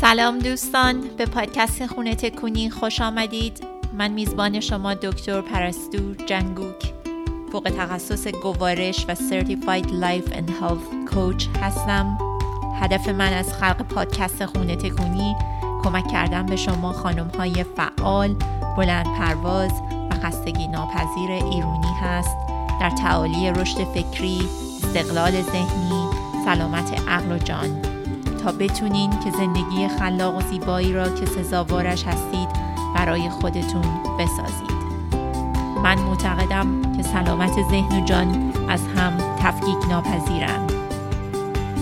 [0.00, 3.64] سلام دوستان به پادکست خونه تکونی خوش آمدید.
[3.98, 6.92] من میزبان شما دکتر پرستو جنگوک.
[7.52, 12.18] فوق تخصص گوارش و Certified Life and Health Coach هستم.
[12.80, 15.36] هدف من از خلق پادکست خونه تکونی
[15.84, 18.36] کمک کردن به شما خانم های فعال
[18.76, 19.72] بلند پرواز
[20.10, 22.36] و خستگی ناپذیر ایرونی هست.
[22.80, 24.48] در تعالی رشد فکری
[24.82, 26.08] استقلال ذهنی
[26.44, 27.89] سلامت عقل و جان.
[28.42, 32.48] تا بتونین که زندگی خلاق و زیبایی را که سزاوارش هستید
[32.96, 33.84] برای خودتون
[34.18, 34.80] بسازید.
[35.82, 40.72] من معتقدم که سلامت ذهن و جان از هم تفکیک ناپذیرند.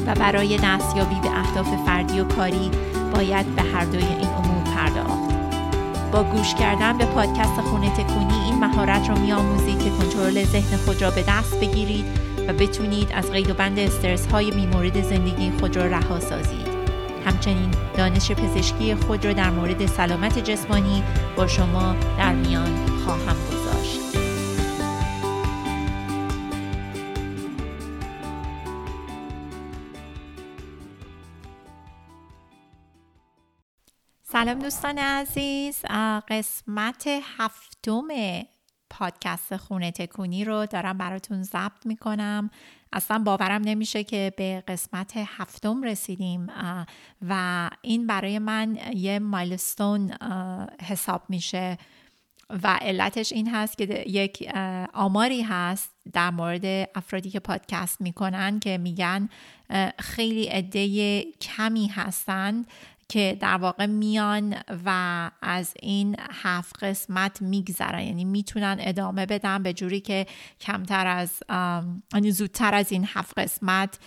[0.07, 2.71] و برای دستیابی به اهداف فردی و کاری
[3.15, 5.35] باید به هر دوی این امور پرداخت.
[6.13, 11.03] با گوش کردن به پادکست خونه تکونی این مهارت رو میآموزید که کنترل ذهن خود
[11.03, 15.77] را به دست بگیرید و بتونید از قید و بند استرس های میمورد زندگی خود
[15.77, 16.69] را رها سازید.
[17.27, 21.03] همچنین دانش پزشکی خود را در مورد سلامت جسمانی
[21.37, 24.01] با شما در میان خواهم گذاشت.
[34.23, 35.83] سلام دوستان عزیز
[36.29, 37.09] قسمت
[37.39, 38.09] هفتم
[38.91, 42.51] پادکست خونه تکونی رو دارم براتون ضبط می‌کنم.
[42.93, 46.47] اصلا باورم نمیشه که به قسمت هفتم رسیدیم
[47.29, 50.13] و این برای من یه مایلستون
[50.83, 51.79] حساب میشه.
[52.63, 54.51] و علتش این هست که یک
[54.93, 59.29] آماری هست در مورد افرادی که پادکست می‌کنن که میگن
[59.99, 62.67] خیلی عده کمی هستند.
[63.09, 64.55] که در واقع میان
[64.85, 68.03] و از این هفت قسمت میگذرن.
[68.03, 70.27] یعنی می‌تونن ادامه بدن به جوری که
[70.61, 71.43] کمتر از
[72.15, 73.99] یعنی زودتر از این هفت قسمت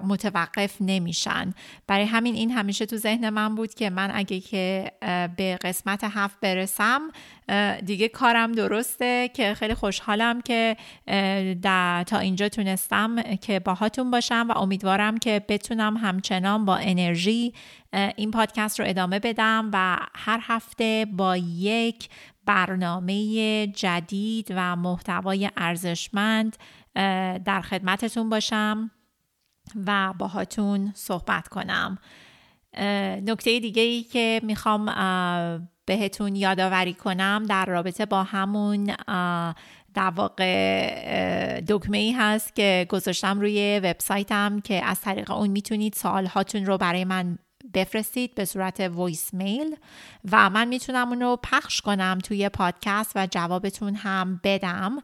[0.00, 1.54] متوقف نمیشن.
[1.86, 4.92] برای همین این همیشه تو ذهن من بود که من اگه که
[5.36, 7.00] به قسمت هفت برسم
[7.86, 10.76] دیگه کارم درسته که خیلی خوشحالم که
[12.06, 17.54] تا اینجا تونستم که باهاتون باشم و امیدوارم که بتونم همچنان با انرژی
[18.16, 22.08] این پادکست رو ادامه بدم و هر هفته با یک
[22.46, 26.56] برنامه جدید و محتوای ارزشمند
[27.44, 28.90] در خدمتتون باشم
[29.86, 31.98] و باهاتون صحبت کنم.
[33.26, 34.86] نکته دیگه ای که می‌خوام
[35.86, 38.94] بهتون یادآوری کنم در رابطه با همون
[39.94, 46.26] در واقع دکمه ای هست که گذاشتم روی وبسایتم که از طریق اون می‌تونید سوال
[46.26, 47.38] هاتون رو برای من
[47.74, 49.76] بفرستید به صورت voicemail
[50.32, 54.98] و من می‌تونم اون رو پخش کنم توی پادکست و جوابتون هم بدم.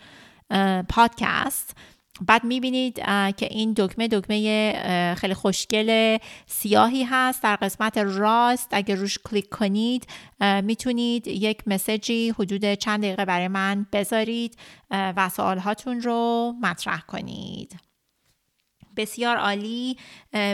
[0.96, 1.68] podcast
[2.22, 2.96] بعد می‌بینید
[3.38, 7.44] که این دکمه دکمه خیلی خوشگل سیاهی هست.
[7.44, 10.07] در قسمت راست اگر روش کلیک کنید
[10.63, 14.57] می‌تونید یک مسیجی حدود چند دقیقه برای من بذارید
[14.91, 17.75] و سوالهاتون رو مطرح کنید.
[18.97, 19.97] بسیار عالی.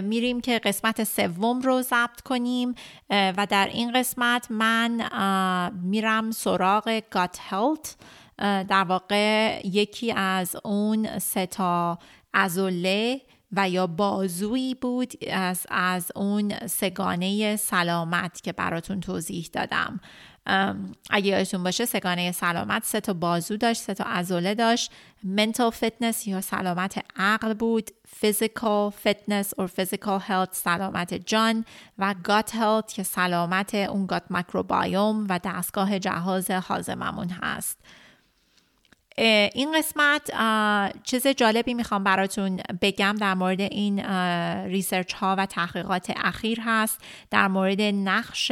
[0.03, 2.75] میریم که قسمت سوم رو ضبط کنیم.
[3.09, 4.91] و در این قسمت من
[5.83, 7.95] میرم سراغ گات هلت
[8.39, 11.99] در واقع یکی از اون سه تا
[12.33, 19.99] ازوله و یا بازویی بود از, از اون سگانه سلامت که براتون توضیح دادم.
[21.09, 24.91] اگه یادتون باشه سگانه سلامت سه تا بازو داشت سه تا ازوله داشت.
[25.35, 31.65] Mental fitness یا سلامت عقل بود physical fitness or physical health سلامت جان
[31.97, 37.77] و gut health که سلامت اون gut microbiome و دستگاه جهاز حازممون هست.
[39.53, 40.31] این قسمت
[41.03, 43.99] چیز جالبی می‌خوام براتون بگم در مورد این
[44.65, 46.99] ریسرچ ها و تحقیقات اخیر هست
[47.29, 48.51] در مورد نقش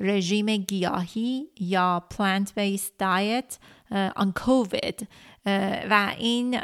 [0.00, 3.58] رژیم گیاهی یا plant based diet
[4.16, 5.04] on COVID.
[5.90, 6.60] و این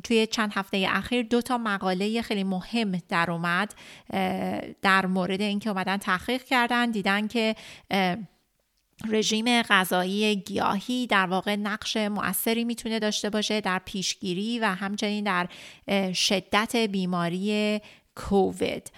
[0.00, 3.74] توی چند هفته اخیر دو تا مقاله خیلی مهم در اومد
[4.82, 7.56] در مورد اینکه اومدن تحقیق کردن دیدن که
[9.08, 15.48] رژیم غذایی گیاهی در واقع نقش مؤثری می‌تونه داشته باشه در پیشگیری و همچنین در
[16.12, 17.80] شدت بیماری
[18.14, 18.92] کووید.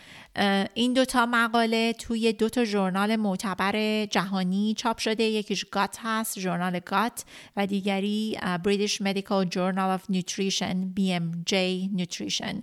[0.74, 5.24] این دوتا مقاله توی دوتا ژورنال معتبر جهانی چاپ شده.
[5.24, 7.24] یکیش گات هست ژورنال گات
[7.56, 11.54] و دیگری British Medical Journal of Nutrition BMJ
[11.96, 12.62] Nutrition.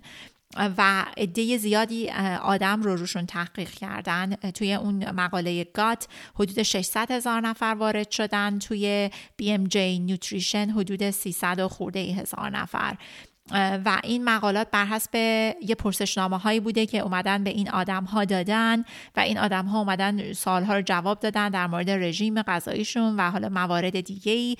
[0.56, 2.10] و عده زیادی
[2.42, 4.34] آدم رو روشون تحقیق کردن.
[4.34, 8.58] توی اون مقاله گات حدود 600 هزار نفر وارد شدن.
[8.58, 9.10] توی
[9.42, 12.96] BMJ نیوتریشن حدود 300 خورده هزار نفر.
[13.84, 15.14] و این مقالات بر حسب
[15.62, 18.84] یه پرسشنامه هایی بوده که اومدن به این آدم ها دادن
[19.16, 23.48] و این آدم ها اومدن سالها رو جواب دادن در مورد رژیم غذاییشون و حالا
[23.48, 24.56] موارد دیگه ای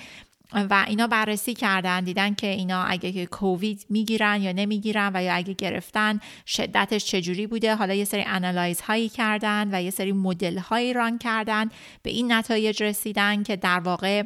[0.53, 5.33] و اینا بررسی کردن دیدن که اینا اگه که کووید می‌گیرن یا نمی‌گیرن و یا
[5.33, 7.75] اگه گرفتن شدتش چجوری بوده.
[7.75, 11.69] حالا یه سری انالایز هایی کردن و یه سری مدل هایی ران کردن.
[12.03, 14.23] به این نتایج رسیدن که در واقع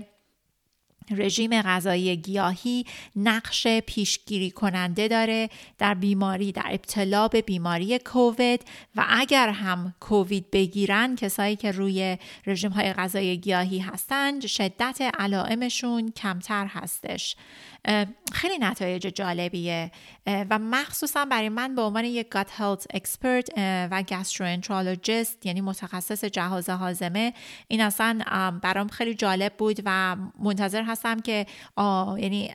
[1.12, 2.86] رژیم غذایی گیاهی
[3.16, 8.62] نقش پیشگیری کننده داره در بیماری در ابتلا به بیماری کووید
[8.96, 12.18] و اگر هم کووید بگیرن کسایی که روی
[12.48, 17.36] رژیم های غذایی گیاهی هستند شدت علائمشون کمتر هستش.
[18.34, 19.92] خیلی نتایج جالبیه.
[20.28, 26.70] و مخصوصا برای من به عنوان یک gut health expert و gastroenterologist یعنی متخصص جهاز
[26.70, 27.34] هاضمه
[27.68, 28.20] این اصلا
[28.64, 31.46] برام خیلی جالب بود و منتظر هستم که
[32.18, 32.54] یعنی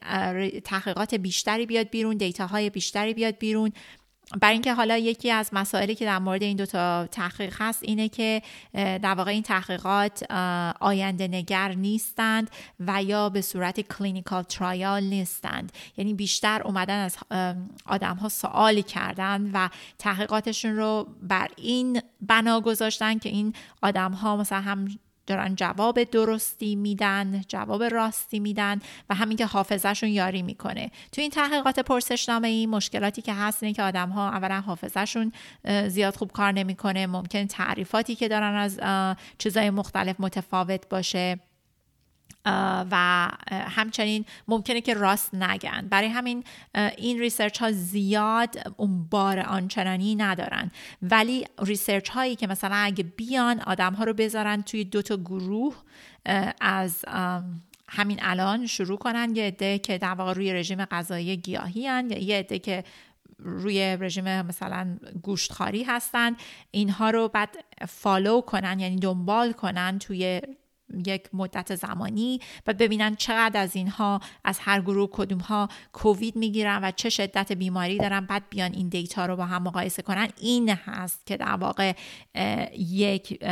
[0.65, 3.73] تحقیقات بیشتری بیاد بیرون data های بیشتری بیاد بیرون.
[4.41, 8.43] برای اینکه حالا یکی از مسائلی که در مورد این دوتا تحقیق هست اینه که
[8.75, 10.33] در واقع این تحقیقات
[10.81, 12.51] آینده نگر نیستند
[12.81, 15.73] و یا به صورت clinical trial نیستند.
[15.97, 17.17] یعنی بیشتر اومدن از
[17.87, 19.69] آدم ها سوالی کردن و
[19.99, 24.89] تحقیقاتشون رو بر این بنا گذاشتن که این آدم ها مثلا هم
[25.31, 28.81] دارن جواب درستی میدن جواب راستی میدن
[29.11, 30.91] و همین که حافظهشون یاری می‌کنه.
[31.13, 35.33] تو این تحقیقات پرسشنامه ای مشکلاتی که هست اینه که آدم ها اولا حافظهشون
[35.89, 38.81] زیاد خوب کار نمی‌کنه ممکن تعریفاتی که دارن از
[39.39, 41.39] چیزای مختلف متفاوت باشه.
[42.91, 45.89] و همچنین ممکنه که راست نگن.
[45.91, 46.45] برای همین
[46.97, 50.71] این ریسرچ ها زیاد اون بار آنچنانی ندارن.
[51.03, 55.77] ولی research هایی که مثلا اگه بیان آدم ها رو بذارن توی دو تا گروه
[56.61, 57.05] از
[57.89, 59.37] همین الان شروع کنن.
[59.37, 62.11] یه عده که در واقع روی رژیم غذایی گیاهی هن.
[62.11, 62.85] یه عده که
[63.39, 66.37] روی رژیم مثلا گوشتخاری هستن.
[66.71, 67.57] اینها رو بعد
[67.89, 70.41] follow کنن یعنی دنبال کنن توی
[71.07, 76.85] یک مدت زمانی و ببینن چقدر از اینها از هر گروه کدوم ها کووید می‌گیرن
[76.85, 78.27] و چه شدت بیماری دارن.
[78.27, 80.29] بعد بیان این data رو با هم مقایسه کنن.
[80.41, 81.93] این هست که در واقع
[82.79, 83.45] یک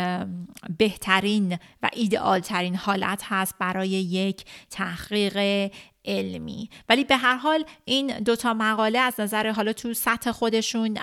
[0.79, 5.71] بهترین و ایدئال ترین حالت هست برای یک تحقیق
[6.05, 6.71] علمی.
[6.89, 10.99] ولی به هر حال این دوتا مقاله از نظر حالا تو سطح خودشون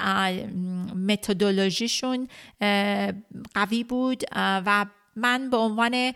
[1.07, 2.27] متدولوژیشون
[3.53, 4.85] قوی بود و
[5.15, 6.13] من به عنوان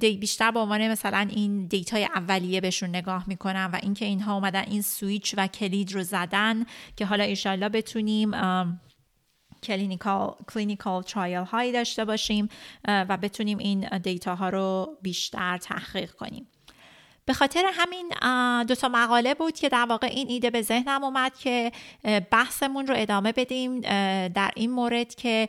[0.00, 4.64] بیشتر به عنوان مثلا این data ی اولیه بهشون نگاه می‌کنم و اینکه اینها اومدن
[4.66, 6.64] این سویچ و کلید رو زدن
[6.96, 8.30] که حالا ایشالله بتونیم
[9.62, 12.48] clinical clinical trial هایی داشته باشیم
[12.88, 16.48] و بتونیم این data ها رو بیشتر تحقیق کنیم.
[17.24, 18.12] به خاطر همین
[18.62, 21.72] دوتا مقاله بود که در واقع این ایده به ذهنم اومد که
[22.30, 23.80] بحثمون رو ادامه بدیم
[24.28, 25.48] در این مورد که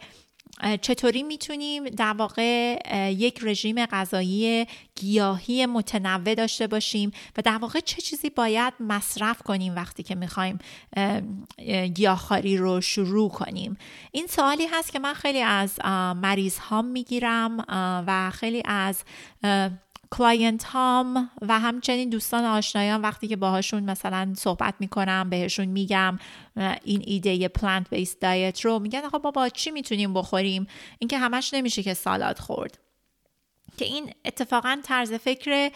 [0.81, 2.79] چطوری می‌تونیم در واقع
[3.11, 4.65] یک رژیم غذایی
[4.95, 10.59] گیاهی متنوع داشته باشیم و در واقع چه چیزی باید مصرف کنیم وقتی که می‌خوایم
[11.93, 13.77] گیاهخواری رو شروع کنیم؟
[14.11, 15.79] این سوالی هست که من خیلی از
[16.15, 17.57] مریض هام می‌گیرم
[18.07, 19.03] و خیلی از
[20.11, 26.19] client هام و همچنین دوستان آشنایان وقتی که باهاشون مثلا صحبت می‌کنم بهشون میگم
[26.83, 30.67] این ایده plant based diet رو میگن خب بابا چی می‌تونیم بخوریم؟
[30.99, 32.79] اینکه همش نمیشه که سالاد خورد.
[33.77, 35.71] که این اتفاقا طرز فکر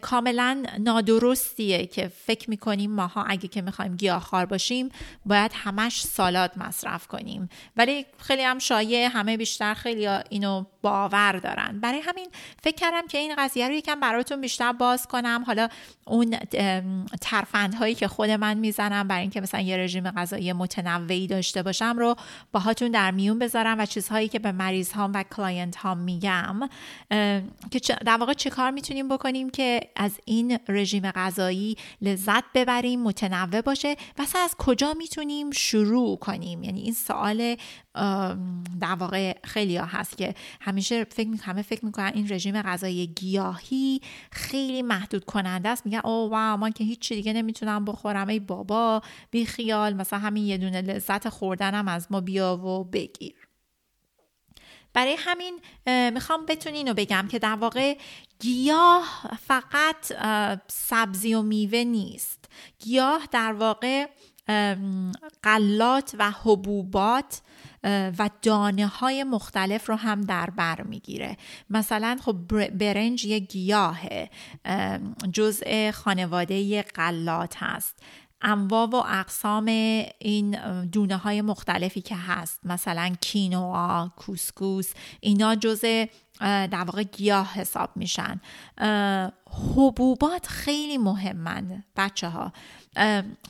[0.00, 4.88] کاملا نادرستیه که فکر می‌کنیم ماها اگه که می‌خوایم گیاهخوار باشیم
[5.26, 7.48] باید همش سالاد مصرف کنیم.
[7.76, 11.80] ولی خیلی هم شایع همه بیشتر خیلی اینو باور دارن.
[11.80, 12.28] برای همین
[12.62, 15.44] فکر کردم که این قضیه رو یکم براتون بیشتر باز کنم.
[15.46, 15.68] حالا
[16.06, 16.36] اون
[17.20, 22.16] ترفندهایی که خود من می‌زنم برای اینکه مثلا یه رژیم غذایی متنوعی داشته باشم رو
[22.52, 26.60] باهاتون در میون بذارم و چیزهایی که به مریض هام و client هام میگم
[27.70, 33.60] که در واقع چه کار می‌تونیم بکنیم که از این رژیم غذایی لذت ببریم متنوع
[33.60, 37.56] باشه؟ و از کجا می‌تونیم شروع کنیم؟ یعنی این سوال
[38.80, 43.06] در واقع خیلی ها هست که همیشه فکر می همه فکر می‌کنن این رژیم غذایی
[43.06, 44.00] گیاهی
[44.32, 45.86] خیلی محدود کننده است.
[45.86, 50.46] میگن oh wow من که هیچ دیگه نمی‌تونم بخورم ای بابا بی خیال مثلا همین
[50.46, 53.39] یه دونه لذت خوردنم از ما بیا و بگیر.
[54.92, 55.60] برای همین
[56.10, 57.96] می‌خوام بتونین رو بگم که در واقع
[58.38, 60.12] گیاه فقط
[60.68, 62.44] سبزی و میوه نیست.
[62.78, 64.06] گیاه در واقع
[65.42, 67.40] قلات و حبوبات
[68.18, 71.36] و دانه های مختلف رو هم در بر می‌گیره.
[71.70, 74.00] مثلا خب برنج یه گیاه
[75.32, 78.02] جزء خانواده قلات هست.
[78.42, 79.66] انواع و اقسام
[80.18, 80.50] این
[80.84, 82.60] دونه های مختلفی که هست.
[82.64, 86.04] مثلا کینوا، کوسکوس اینا جزء
[86.40, 88.40] در واقع گیاه حساب میشن.
[89.76, 92.52] حبوبات خیلی مهمند بچه ها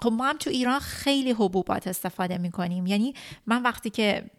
[0.02, 2.86] خب ما هم تو ایران خیلی حبوبات استفاده می‌کنیم.
[2.86, 3.14] یعنی
[3.46, 4.30] من وقتی که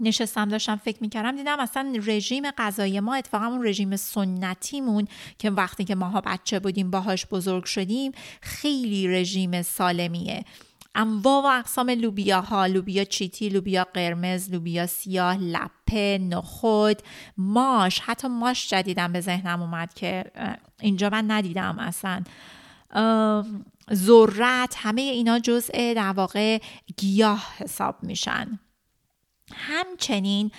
[0.00, 5.84] نشستم داشتم فکر می‌کردم دیدم اصلا رژیم غذایی ما اتفاقا اون رژیم سنتیمون که وقتی
[5.84, 10.44] که ماها بچه بودیم باهاش بزرگ شدیم خیلی رژیم سالمیه.
[10.94, 17.02] انواع و اقسام لوبیا ها لوبیا چیتی لوبیا قرمز لوبیا سیاه لپه نخود
[17.36, 20.24] ماش حتی ماش جدیدم به ذهنم اومد که
[20.80, 22.22] اینجا من ندیدم اصلا.
[23.94, 26.58] ذرت همه اینا جزء در واقع
[26.96, 28.58] گیاه حساب میشن.
[29.54, 30.50] همچنین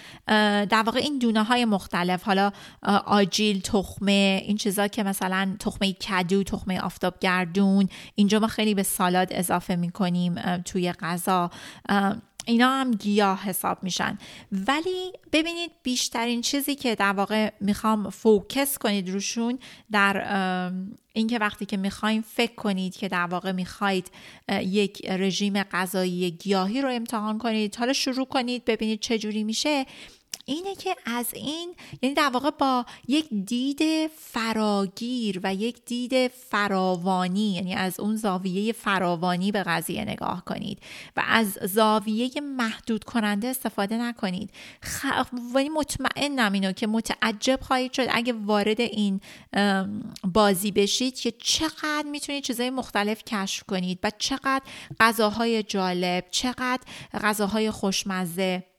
[0.66, 2.52] در واقع این دونه های مختلف حالا
[3.06, 9.28] آجیل تخمه این چیزا که مثلا تخمه کدو تخمه آفتابگردون اینجا ما خیلی به سالاد
[9.32, 11.52] اضافه می‌کنیم توی غذا.
[12.46, 14.18] اینا هم گیاه حساب میشن.
[14.52, 19.60] ولی ببینید بیشترین چیزی که در واقع می‌خوام فوکس کنید روشون
[19.92, 20.72] در
[21.14, 24.12] اینکه وقتی که می‌خوایم فکر کنید که در واقع می‌خواید
[24.50, 27.76] یک رژیم غذایی گیاهی رو امتحان کنید.
[27.76, 29.86] حالا شروع کنید ببینید چه جوری میشه.
[30.46, 37.54] اینه که از این یعنی در واقع با یک دید فراگیر و یک دید فراوانی
[37.54, 40.80] یعنی از اون زاویه فراوانی به قضیه نگاه کنید
[41.18, 44.50] و از زاویه محدود کننده استفاده نکنید.
[44.84, 45.06] خ...
[45.54, 49.22] ولی مطمئنم اینو که متعجب خواهید شد اگه وارد این
[50.24, 54.62] بازی بشید که چقدر می‌تونید چیزهای مختلف کشف کنید و چقدر
[55.00, 56.84] غذاهای جالب چقدر
[57.22, 58.71] غذاهای خوشمزه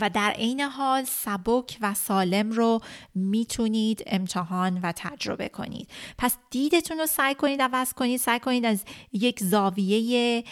[0.00, 2.80] و در عین حال سبک و سالم رو
[3.14, 5.88] می‌تونید امتحان و تجربه کنید.
[6.18, 10.44] پس دیدتون رو سعی کنید عوض کنید سعی کنید از یک زاویه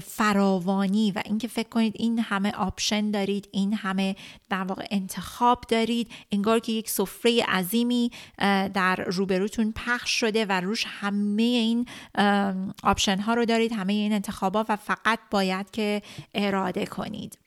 [0.00, 4.16] فراوانی و اینکه فکر کنید این همه آپشن دارید این همه
[4.50, 8.10] در واقع انتخاب دارید انگار که یک سفره عظیمی
[8.74, 11.86] در روبروتون پخش شده و روش همه این
[12.82, 16.02] آپشن ها رو دارید همه این انتخابات و فقط باید که
[16.34, 17.41] اراده کنید.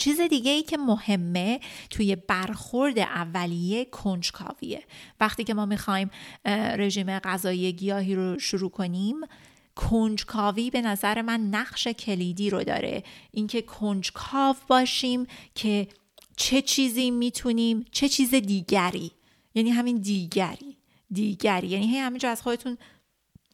[0.00, 4.82] چیز دیگه ای که مهمه توی برخورد اولیه کنجکاویه.
[5.20, 6.10] وقتی که ما می‌خوایم
[6.78, 9.16] رژیم غذایی گیاهی رو شروع کنیم
[9.74, 13.02] کنجکاوی به نظر من نقش کلیدی رو داره.
[13.30, 15.88] اینکه کنجکاو باشیم که
[16.36, 19.10] چه چیزی می‌تونیم چه چیز دیگری
[19.54, 20.76] یعنی همین دیگری
[21.12, 21.68] دیگری.
[21.68, 22.78] یعنی همینجا از خودتون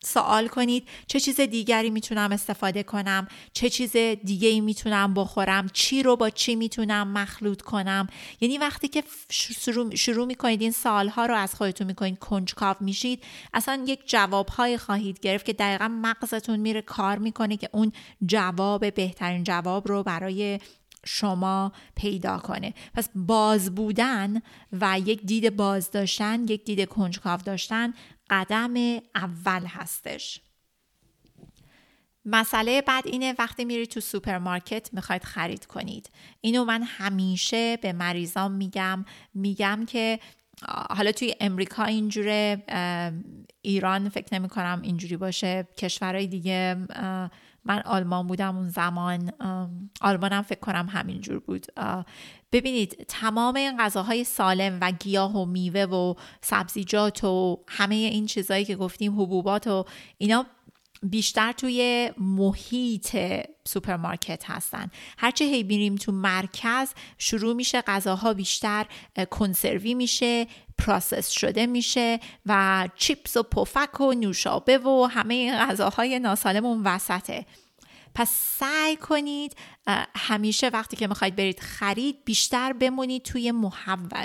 [0.05, 3.93] سوال کنید چه چیز دیگری می‌تونم استفاده کنم؟ چه چیز
[4.25, 8.07] دیگه ای می‌تونم بخورم؟ چی رو با چی می‌تونم مخلوط کنم؟
[8.41, 13.23] یعنی وقتی که شروع, شروع می‌کنید این سالها رو از خودتون می‌کنید کنجکاو میشید.
[13.55, 17.93] اصلا یک جوابهایی خواهید گرفت که دقیقا مغزتون میره کار می‌کنه که اون
[18.27, 20.59] جواب بهترین جواب رو برای
[21.07, 22.75] شما پیدا کنه.
[22.95, 27.95] پس باز بودن و یک دید باز داشتن یک دید کنجکاو داشتن
[28.31, 28.75] قدم
[29.15, 30.41] اول هستش.
[32.25, 36.11] مسئله بعد اینه وقتی میرید تو سوپرمارکت می‌خواید خرید کنید.
[36.41, 39.05] اینو من همیشه به مریضام میگم.
[39.35, 40.21] میگم که
[40.91, 42.63] حالا توی امریکا اینجوره
[43.63, 46.77] ایران فکر نمی کنم اینجوری باشه کشورهای دیگه
[47.65, 49.33] من آلمان بودم اون زمان
[50.01, 51.67] آلمانم فکر کنم همینجور بود.
[52.53, 58.65] ببینید تمام این غذاهای سالم و گیاه و میوه و سبزیجات و همه این چیزهایی
[58.65, 59.85] که گفتیم حبوبات و
[60.19, 60.47] اینا
[61.03, 63.17] بیشتر توی محیط
[63.65, 64.91] سوپرمارکت هستن.
[65.19, 66.89] هرچه هی بریم تو مرکز
[67.19, 68.87] شروع میشه غذاها بیشتر
[69.31, 70.47] کنسروی میشه
[70.79, 77.47] process شده میشه و چیپس و پفک و نوشابه و همه غذاهای ناسالم اون وسطه.
[78.15, 79.57] پس سعی کنید
[80.17, 83.53] همیشه وقتی که می‌خواید برید خرید بیشتر بمونید توی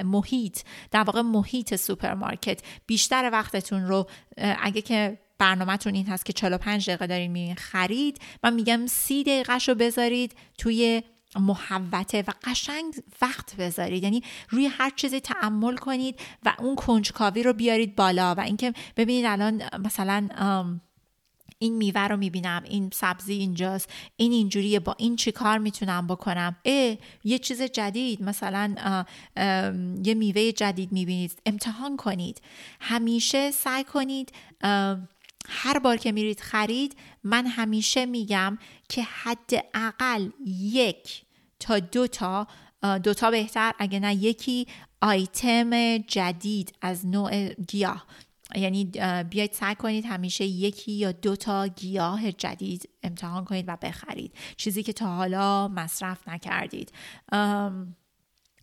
[0.03, 0.59] محیط
[0.91, 2.61] در واقع محیط سوپرمارکت.
[2.87, 8.53] بیشتر وقتتون رو اگه که برنامه‌تون این هست که 45 دقیقه دارین میرین خرید من
[8.53, 11.03] میگم سی دقیقه رو بذارید توی
[11.35, 14.03] محوطه و قشنگ وقت بذارید.
[14.03, 18.35] یعنی روی هر چیزی تأمل کنید و اون کنجکاوی رو بیارید بالا.
[18.35, 20.27] و اینکه ببینید الان مثلا
[21.59, 26.55] این میوه رو می‌بینم این سبزی اینجاست این اینجوریه با این چی کار می‌تونم بکنم؟
[26.65, 28.75] اه یه چیز جدید مثلا
[30.03, 31.41] یه میوه جدید می‌بینید.
[31.45, 32.41] امتحان کنید.
[32.79, 34.31] همیشه سعی کنید
[35.47, 38.57] هر بار که میرید خرید من همیشه میگم
[38.89, 41.25] که حداقل یک
[41.59, 42.47] تا دو تا
[43.03, 44.67] دو تا بهتر اگه نه یکی
[45.01, 48.05] آیتم جدید از نوع گیاه.
[48.55, 48.85] یعنی
[49.29, 54.33] بیاید سعی کنید همیشه یکی یا دو تا گیاه جدید امتحان کنید و بخرید.
[54.57, 56.91] چیزی که تا حالا مصرف نکردید.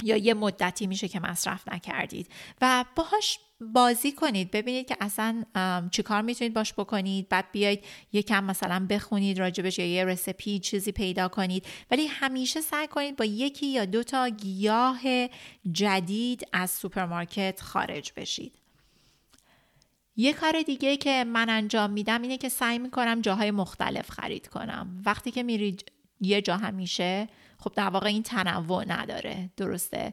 [0.03, 2.29] یا یه مدتی میشه که مصرف نکردید.
[2.61, 4.51] و باهاش بازی کنید.
[4.51, 5.45] ببینید که اصلا
[5.93, 7.29] چیکار می‌تونید باش بکنید.
[7.29, 11.67] بعد بیاید یکم مثلا بخونید راجبش یا یه رسپی چیزی پیدا کنید.
[11.91, 15.01] ولی همیشه سعی کنید با یکی یا دو تا گیاه
[15.73, 18.53] جدید از سوپرمارکت خارج بشید.
[20.17, 25.03] یه کار دیگه که من انجام میدم اینه که سعی می‌کنم جاهای مختلف خرید کنم.
[25.07, 29.51] وقتی که میرید یه جا همیشه خب در واقع این تنوع نداره.
[29.57, 30.13] درسته؟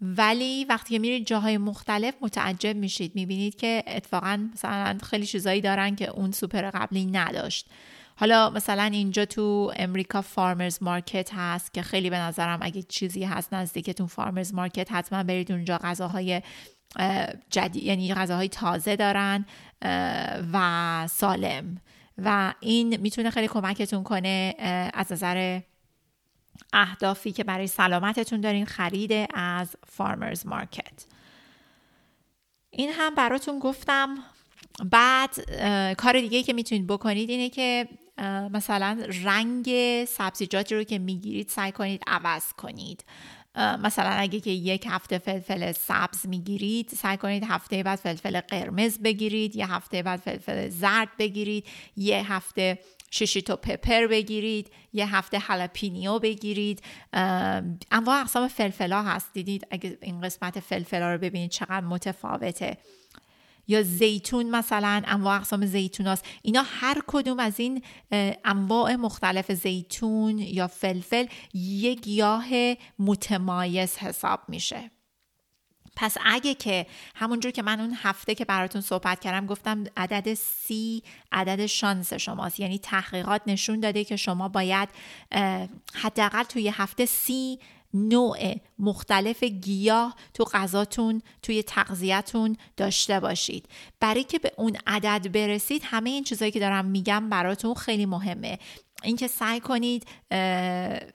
[0.00, 3.14] ولی وقتی که میرید جاهای مختلف متعجب میشید.
[3.14, 7.66] می‌بینید که اتفاقا مثلا خیلی چیزایی دارن که اون سوپر قبلی نداشت.
[8.16, 13.54] حالا مثلا اینجا تو امریکا farmers market هست که خیلی به نظرم اگه چیزی هست
[13.54, 16.42] نزدیکتون farmers market حتما برید اونجا غذاهای
[17.50, 19.46] جدید یعنی غذاهای تازه دارن
[20.52, 21.80] و سالم.
[22.18, 24.54] و این می‌تونه خیلی کمکتون کنه
[24.94, 25.60] از نظر
[26.72, 31.04] اهدافی که برای سلامتتون دارین خرید از فارمرز مارکت
[32.70, 34.18] این هم براتون گفتم.
[34.84, 35.50] بعد
[35.94, 37.88] کار دیگه که می‌تونید بکنید اینه که
[38.52, 39.70] مثلا رنگ
[40.04, 43.04] سبزیجاتی رو که می‌گیرید سعی کنید عوض کنید.
[43.56, 49.56] مثلا اگه که یک هفته فلفل سبز می‌گیرید سعی کنید هفته بعد فلفل قرمز بگیرید
[49.56, 52.78] یه هفته بعد فلفل زرد بگیرید یه هفته
[53.10, 56.82] shishito pepper بگیرید یه هفته jalapeño بگیرید.
[57.90, 62.78] انواع اقسام فلفل ها هست دیدید؟ اگه این قسمت فلفل ها رو ببینید چقدر متفاوته.
[63.70, 66.24] یا زیتون مثلا انواع اقسام زیتون هست.
[66.42, 67.82] اینا هر کدوم از این
[68.44, 72.46] انواع مختلف زیتون یا فلفل یک گیاه
[72.98, 74.90] متمایز حساب میشه.
[76.00, 81.02] پس اگه که همونجور که من اون هفته که براتون صحبت کردم گفتم عدد سی
[81.32, 82.60] عدد شانس شماست.
[82.60, 84.88] یعنی تحقیقات نشون داده که شما باید
[85.94, 87.58] حداقل توی هفته سی
[87.94, 93.68] نوع مختلف گیاه تو غذاتون توی تغذیتون داشته باشید.
[94.00, 98.58] برای که به اون عدد برسید همه این چیزهایی که دارم میگم براتون خیلی مهمه.
[99.02, 100.06] اینکه سعی کنید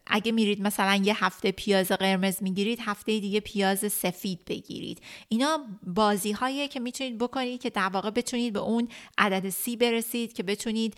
[0.08, 5.02] اگه میرید مثلا یه هفته پیاز قرمز می‌گیرید هفته دیگه پیاز سفید بگیرید.
[5.28, 10.34] اینا بازی هایی که می‌تونید بکنید که در واقع بتونید به اون عدد سی برسید
[10.34, 10.96] که بتونید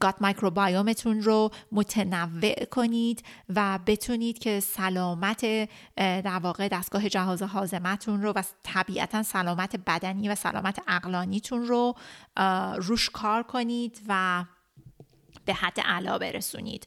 [0.00, 8.32] گات مایکروبایومتون رو متنوع کنید و بتونید که سلامت در واقع دستگاه جهاز هاضمتون رو
[8.32, 11.94] و طبیعتا سلامت بدنی و سلامت اقلانیتون رو
[12.76, 14.44] روش کار کنید و
[15.46, 16.86] به حد علا برسونید.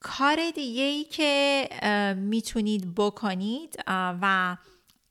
[0.00, 1.68] کار دیگه ای که
[2.16, 4.56] می‌تونید بکنید و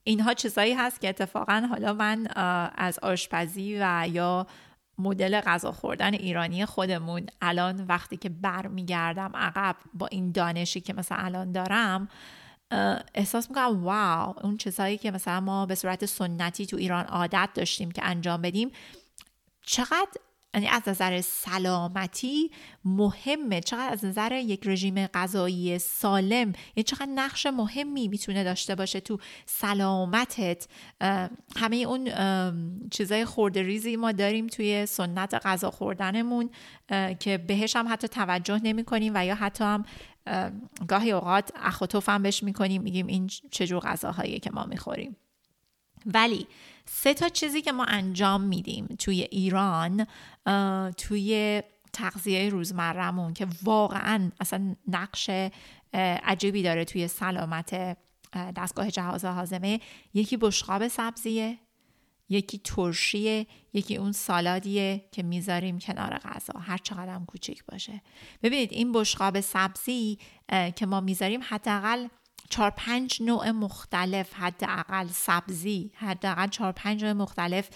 [0.03, 2.27] اینها چیزایی هست که اتفاقا حالا من
[2.75, 4.47] از آشپزی و یا
[4.97, 11.17] مدل غذا خوردن ایرانی خودمون الان وقتی که برمیگردم عقب با این دانشی که مثلا
[11.17, 12.07] الان دارم
[13.15, 17.91] احساس می‌کنم واو اون چیزهایی که مثلا ما به صورت سنتی تو ایران عادت داشتیم
[17.91, 18.71] که انجام بدیم
[19.61, 20.11] چقدر
[20.53, 22.51] یعنی از نظر سلامتی
[22.85, 23.61] مهمه.
[23.61, 29.17] چقدر از نظر یک رژیم غذایی سالم یعنی چقدر نقش مهمی می‌تونه داشته باشه تو
[29.45, 30.67] سلامتت.
[31.55, 32.09] همه اون
[32.89, 36.49] چیزای خورده ریزی ما داریم توی سنت غذا خوردنمون
[37.19, 39.85] که بهش هم حتی توجه نمی کنیم و یا حتی هم
[40.87, 45.15] گاهی اوقات اخوتوف هم بهش می‌کنیم میگیم این چجور غذاهایی که ما می‌خوریم.
[46.05, 46.47] ولی
[46.85, 50.07] سه تا چیزی که ما انجام میدیم توی ایران
[50.97, 51.61] توی
[51.93, 55.29] تغذیه روزمرهمون که واقعا اصلا نقش
[56.23, 57.97] عجیبی داره توی سلامت
[58.33, 59.79] دستگاه جهاز هاضمه
[60.13, 61.57] یکی بشقاب سبزیه
[62.29, 68.01] یکی ترشیه یکی اون سالادیه که می‌ذاریم کنار غذا هر چقدر هم کوچیک باشه.
[68.43, 70.17] ببینید این بشقاب سبزی
[70.75, 72.07] که ما می‌ذاریم حداقل
[72.53, 77.69] چهار پنج نوع مختلف حداقل سبزی حداقل چهار پنج نوع مختلف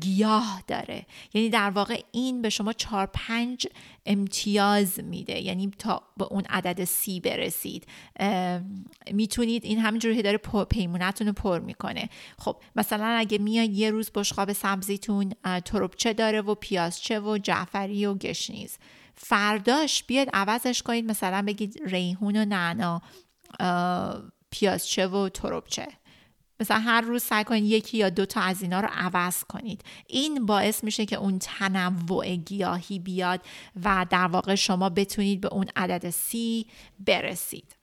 [0.00, 1.06] گیاه داره.
[1.34, 3.66] یعنی در واقع این به شما چهار پنج
[4.06, 5.40] امتیاز میده.
[5.40, 7.86] یعنی تا به اون عدد سی برسید.
[9.12, 10.38] می‌تونید این همینجوری داره
[10.70, 12.08] پیمونتون رو پر می‌کنه.
[12.38, 15.32] خب مثلا اگه میاد یه روز بشقاب سبزیتون
[15.64, 18.78] تربچه داره و پیازچه و جعفری و گشنیز.
[19.14, 21.04] فرداش بیاد عوضش کنید.
[21.04, 23.02] مثلا بگید ریحون و نعنا.
[24.50, 25.88] پیازچه و تروبچه
[26.60, 29.84] مثلا هر روز سعی کنید یکی یا دو تا از اینا رو عوض کنید.
[30.06, 33.40] این باعث میشه که اون تنوع گیاهی بیاد
[33.84, 36.66] و در واقع شما بتونید به اون عدد سی
[37.00, 37.76] برسید.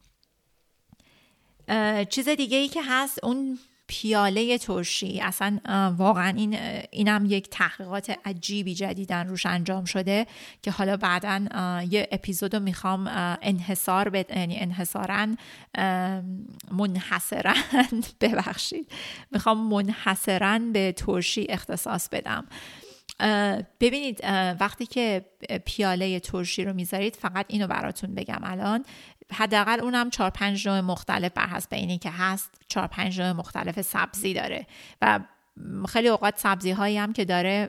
[2.08, 3.58] چیز دیگه ای که هست اون
[3.92, 5.20] پیاله ترشی.
[5.20, 5.60] اصلا
[5.98, 6.58] واقعا این
[6.90, 10.26] اینم یک تحقیقات عجیبی جدیدن روش انجام شده
[10.62, 11.40] که حالا بعدا
[11.90, 13.10] یه اپیزود رو می‌خوام
[13.42, 15.26] انحصار به یعنی انحصارا
[16.70, 17.54] منحصرا
[18.20, 18.92] ببخشید.
[19.30, 22.46] می‌خوام منحصرا به ترشی اختصاص بدم.
[23.80, 24.20] ببینید
[24.60, 25.24] وقتی که
[25.64, 28.84] پیاله ترشی رو می‌ذارید فقط اینو براتون بگم الان.
[29.32, 33.80] حداقل اونم چهار پنج نوع مختلف بر حسب اینی که هست چهار پنج نوع مختلف
[33.80, 34.66] سبزی داره.
[35.02, 35.20] و
[35.88, 37.68] خیلی اوقات سبزی هایی هم که داره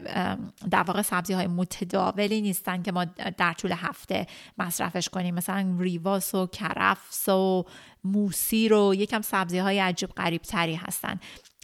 [0.72, 3.06] در واقع سبزی های متداولی نیستن که ما
[3.38, 5.36] در طول هفته مصرفش کنیم.
[5.36, 7.66] مثلا ریواس و کرفس و
[8.04, 11.20] موسیر و یکم سبزی های عجیب غریب تری هستن.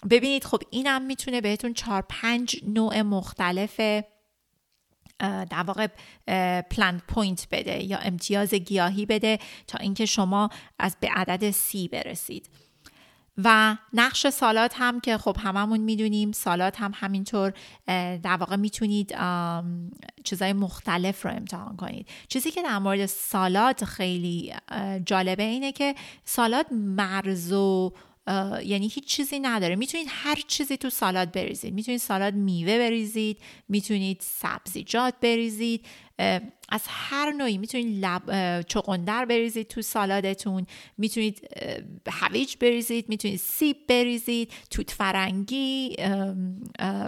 [0.10, 3.82] ببینید خب اینم می‌تونه بهتون چهار پنج نوع مختلف
[5.20, 5.88] در واقع
[6.62, 10.50] plant point بده یا امتیاز گیاهی بده تا اینکه شما
[10.80, 12.50] از به عدد سی برسید.
[13.44, 17.54] و نقش سالات هم که خب هممون می‌دونیم سالات هم همینطور
[18.24, 19.16] در واقع می‌تونید
[20.24, 22.08] چیزای مختلف رو امتحان کنید.
[22.28, 24.54] چیزی که در مورد سالات خیلی
[25.06, 27.94] جالبه اینه که سالات مرز و
[28.66, 29.76] یعنی هیچ چیزی نداره.
[29.76, 31.74] می‌تونید هر چیزی تو سالاد بریزید.
[31.74, 35.86] می‌تونید سالاد میوه بریزید می‌تونید سبزیجات بریزید
[36.70, 37.58] از هر نوعی.
[37.58, 40.66] می‌تونید لب، چقندر بریزید تو سالادتون.
[40.98, 41.48] می‌تونید
[42.08, 45.96] هویج بریزید می‌تونید سیب بریزید توت فرنگی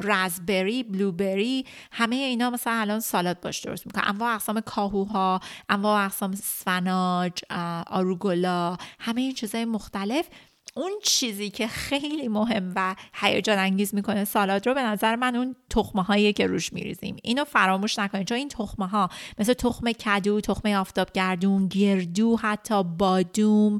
[0.03, 6.35] رزبری بلوبری همه اینا مثلا الان سالاد باش درست می‌کنن انواع اقسام کاهوها انواع اقسام
[6.35, 7.31] سفناج
[7.87, 10.25] آروگولا همه این چیزهای مختلف
[10.75, 15.55] اون چیزی که خیلی مهم و هیجان انگیز می‌کنه سالاد رو به نظر من اون
[15.69, 17.17] تخمه هایی که روش میریزیم.
[17.23, 23.79] اینو فراموش نکنید چون این تخمه ها مثل تخم کدو تخمه آفتابگردون گردو حتی بادوم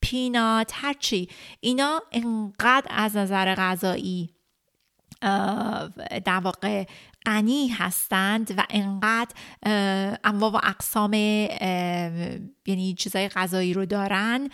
[0.00, 1.28] پینات هرچی
[1.60, 4.30] اینا انقدر از نظر غذایی
[6.24, 6.84] در واقع
[7.26, 9.34] غنی هستند و انقدر
[10.24, 11.14] انواع و اقسام
[12.66, 14.48] یعنی چیزای غذایی رو دارن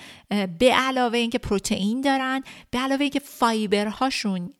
[0.58, 4.50] به علاوه اینکه پروتئین دارن به علاوه اینکه فایبرهاشون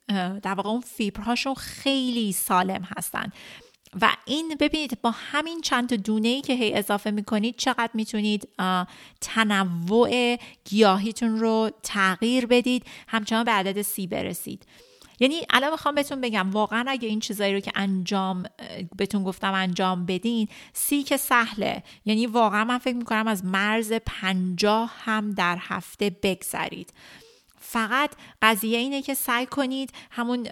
[0.42, 3.33] در واقع اون فیبرهاشون خیلی سالم هستن.
[4.01, 8.49] و این ببینید با همین چند دونه ای که هی اضافه می‌کنید چقدر می‌تونید
[9.21, 14.66] تنوع گیاهیتون رو تغییر بدید همچنان به عدد سی برسید.
[15.21, 18.43] یعنی الان می‌خوام بهتون بگم واقعا اگه این چیزایی رو که انجام
[18.97, 21.83] بهتون گفتم انجام بدین سی که سهله.
[22.05, 26.93] یعنی واقعا من فکر می‌کنم از مرز پنجاه هم در هفته بگذرید.
[27.77, 28.11] فقط
[28.43, 30.49] قضیه اینه که سعی کنید همون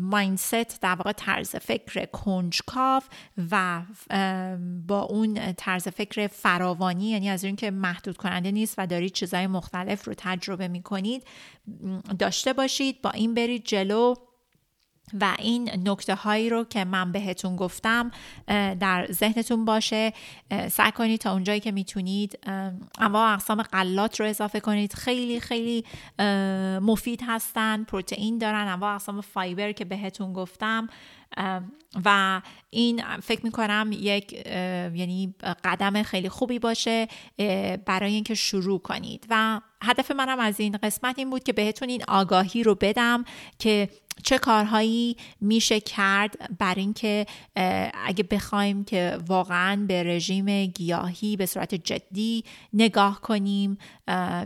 [0.00, 3.08] مایندست در واقع طرز فکر کنجکاف
[3.50, 3.82] و
[4.86, 10.04] با اون طرز فکر فراوانی یعنی از اینکه محدود کننده نیست و دارید چیزهای مختلف
[10.04, 11.26] رو تجربه می‌کنید
[12.18, 14.14] داشته باشید با این برید جلو.
[15.20, 18.10] و این نکته هایی رو که من بهتون گفتم
[18.80, 20.12] در ذهنتون باشه.
[20.70, 22.38] سعی کنید تا اونجایی که می‌تونید
[22.98, 24.92] انواع اقسام غلات رو اضافه کنید.
[24.92, 25.84] خیلی خیلی
[26.80, 30.88] مفید هستن پروتئین دارن انواع اقسام فایبر که بهتون گفتم.
[32.04, 34.32] و این فکر می‌کنم یک
[34.94, 37.08] یعنی قدم خیلی خوبی باشه
[37.86, 39.26] برای اینکه شروع کنید.
[39.30, 43.24] و هدف منم از این قسمت این بود که بهتون این آگاهی رو بدم
[43.58, 43.88] که
[44.22, 47.26] چه کارهایی میشه کرد بر اینکه
[48.04, 53.78] اگه بخوایم که واقعا به رژیم گیاهی به صورت جدی نگاه کنیم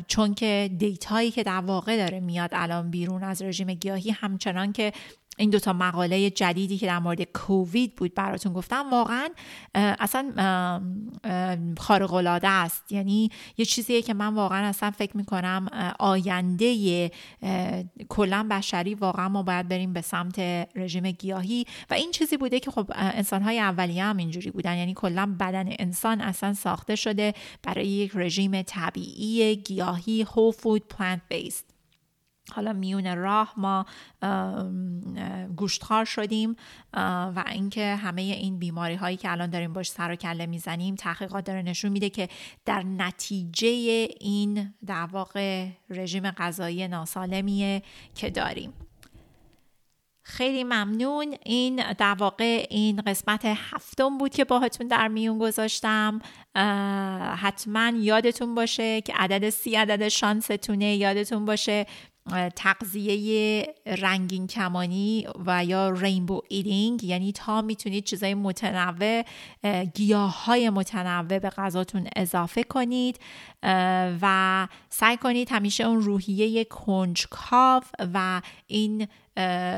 [0.08, 4.92] چون که دیتایی که در واقع داره میاد الان بیرون از رژیم گیاهی همچنان که
[5.38, 9.28] این دوتا مقاله جدیدی که در مورد کووید بود براتون گفتم واقعا
[9.74, 10.32] اصلا
[11.78, 12.92] خارق العاده است.
[12.92, 15.66] یعنی یه چیزیه که من واقعا اصلا فکر می‌کنم
[15.98, 17.10] آینده
[18.08, 20.38] کلا بشری واقعا ما باید بریم به سمت
[20.74, 21.66] رژیم گیاهی.
[21.90, 24.76] و این چیزی بوده که خب انسانهای اولیه هم اینجوری بودن.
[24.76, 31.34] یعنی کلا بدن انسان اصلا ساخته شده برای یک رژیم طبیعی گیاهی whole food plant
[31.34, 31.67] based.
[32.52, 33.86] حالا میون راه ما
[35.56, 36.56] گوشتخوار شدیم
[36.94, 41.44] و اینکه همه این بیماری هایی که الان داریم باش سر و کله می‌زنیم تحقیقات
[41.44, 42.28] داره نشون میده که
[42.64, 43.68] در نتیجه
[44.20, 47.82] این در واقع رژیم غذایی ناسالمیه
[48.14, 48.72] که داریم.
[50.22, 51.34] خیلی ممنون.
[51.44, 56.20] این در واقع این قسمت هفتم بود که باهاتون در میون گذاشتم.
[57.36, 61.86] حتما یادتون باشه که عدد سی عدد شانستونه یادتون باشه.
[62.56, 69.22] تقضیه رنگین کمانی و یا رینبو ایدینگ یعنی تا می‌تونید چیزای متنوع
[69.94, 73.20] گیاه های متنوع به غذاتون اضافه کنید
[74.22, 77.82] و سعی کنید همیشه اون روحیه کنجکاو
[78.14, 79.08] و این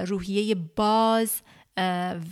[0.06, 1.42] روحیه باز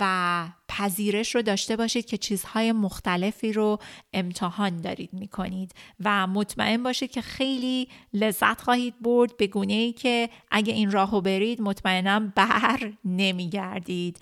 [0.01, 3.79] و پذیرش رو داشته باشید که چیزهای مختلفی رو
[4.13, 5.73] امتحان دارید می‌کنید.
[6.05, 11.21] و مطمئن باشید که خیلی لذت خواهید برد به گونه ای که اگه این راهو
[11.21, 14.19] برید مطمئنا بر نمیگردید.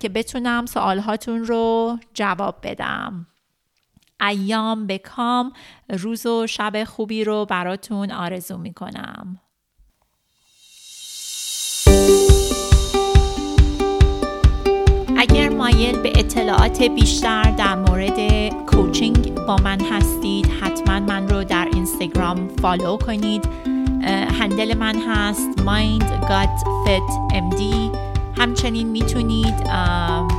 [0.00, 3.26] که بتونم سوالهاتون رو جواب بدم.
[4.20, 5.52] ایام بکام.
[5.88, 9.40] روز و شب خوبی رو براتون آرزو می‌کنم.
[15.60, 18.18] مایل به اطلاعات بیشتر در مورد
[18.66, 20.46] کوچینگ با من هستید.
[20.60, 23.48] حتما من رو در اینستاگرام فالو کنید.
[24.40, 27.62] هندل من هست Mind God Fit MD
[28.38, 29.56] همچنین می‌تونید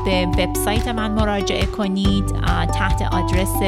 [0.05, 2.25] به وبسایت من مراجعه کنید
[2.73, 3.60] تحت آدرس